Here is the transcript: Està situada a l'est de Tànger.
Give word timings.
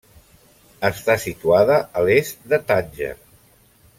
Està 0.89 1.17
situada 1.25 1.77
a 2.01 2.05
l'est 2.07 2.49
de 2.55 2.61
Tànger. 2.71 3.13